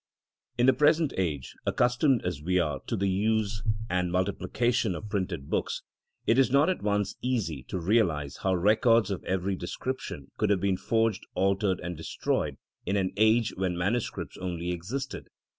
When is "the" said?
0.65-0.73, 2.95-3.07